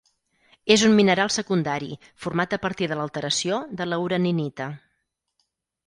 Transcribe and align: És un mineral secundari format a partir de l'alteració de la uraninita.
És 0.75 0.85
un 0.87 0.95
mineral 0.99 1.29
secundari 1.35 1.91
format 2.25 2.57
a 2.57 2.61
partir 2.65 2.89
de 2.93 2.99
l'alteració 3.01 3.63
de 3.83 3.91
la 3.93 4.03
uraninita. 4.09 4.73